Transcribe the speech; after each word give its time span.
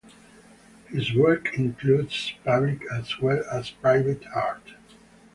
His 0.87 1.13
work 1.13 1.53
includes 1.59 2.33
public 2.43 2.81
as 2.91 3.19
well 3.19 3.43
as 3.51 3.69
private 3.69 4.23
art. 4.33 4.73